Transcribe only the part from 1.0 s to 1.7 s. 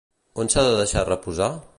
reposar?